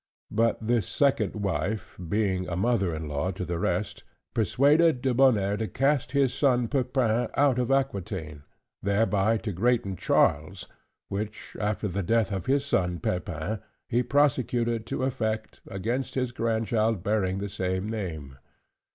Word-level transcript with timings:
But 0.31 0.57
this 0.65 0.87
second 0.87 1.35
wife, 1.35 1.95
being 2.09 2.47
a 2.49 2.55
mother 2.55 2.91
in 2.91 3.07
law 3.07 3.29
to 3.29 3.45
the 3.45 3.59
rest, 3.59 4.03
persuaded 4.33 4.99
Debonnaire 5.03 5.57
to 5.57 5.67
cast 5.67 6.13
his 6.13 6.33
son 6.33 6.69
Pepin 6.69 7.27
out 7.35 7.59
of 7.59 7.69
Aquitaine, 7.69 8.41
thereby 8.81 9.37
to 9.37 9.51
greaten 9.51 9.95
Charles, 9.95 10.67
which, 11.09 11.55
after 11.59 11.87
the 11.87 12.01
death 12.01 12.31
of 12.31 12.47
his 12.47 12.65
son 12.65 12.97
Pepin, 12.97 13.59
he 13.87 14.01
prosecuted 14.01 14.87
to 14.87 15.03
effect, 15.03 15.61
against 15.67 16.15
his 16.15 16.31
grandchild 16.31 17.03
bearing 17.03 17.37
the 17.37 17.47
same 17.47 17.87
name. 17.87 18.37